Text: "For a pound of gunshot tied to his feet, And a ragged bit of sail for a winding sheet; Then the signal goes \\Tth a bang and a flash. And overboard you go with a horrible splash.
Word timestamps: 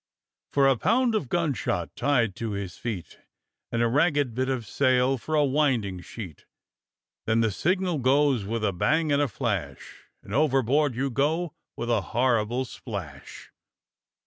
"For 0.53 0.67
a 0.67 0.77
pound 0.77 1.13
of 1.13 1.29
gunshot 1.29 1.95
tied 1.95 2.35
to 2.37 2.53
his 2.53 2.75
feet, 2.75 3.19
And 3.71 3.83
a 3.83 3.87
ragged 3.87 4.33
bit 4.33 4.49
of 4.49 4.65
sail 4.65 5.19
for 5.19 5.35
a 5.35 5.45
winding 5.45 6.01
sheet; 6.01 6.45
Then 7.27 7.41
the 7.41 7.51
signal 7.51 7.99
goes 7.99 8.41
\\Tth 8.43 8.63
a 8.63 8.73
bang 8.73 9.11
and 9.11 9.21
a 9.21 9.27
flash. 9.27 10.05
And 10.23 10.33
overboard 10.33 10.95
you 10.95 11.11
go 11.11 11.53
with 11.77 11.91
a 11.91 12.01
horrible 12.01 12.65
splash. 12.65 13.51